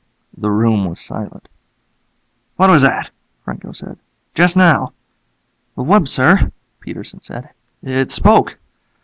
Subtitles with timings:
[0.35, 1.47] The room was silent.
[2.55, 3.11] "What was that?"
[3.45, 3.99] Franco said.
[4.33, 4.93] "Just now."
[5.75, 7.51] "The wub, sir," Peterson said.
[7.83, 8.57] "It spoke."